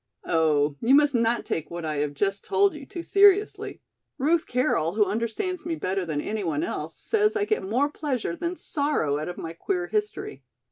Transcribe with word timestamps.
"Oh, 0.25 0.77
you 0.81 0.95
must 0.95 1.13
not 1.13 1.45
take 1.45 1.69
what 1.69 1.85
I 1.85 1.97
have 1.97 2.15
just 2.15 2.43
told 2.43 2.73
you 2.73 2.87
too 2.87 3.03
seriously. 3.03 3.81
Ruth 4.17 4.47
Carroll, 4.47 4.95
who 4.95 5.05
understands 5.05 5.63
me 5.63 5.75
better 5.75 6.05
than 6.07 6.19
any 6.19 6.43
one 6.43 6.63
else, 6.63 6.95
says 6.97 7.35
I 7.35 7.45
get 7.45 7.61
more 7.61 7.87
pleasure 7.87 8.35
than 8.35 8.55
sorrow 8.55 9.19
out 9.19 9.29
of 9.29 9.37
my 9.37 9.53
queer 9.53 9.85
history. 9.85 10.41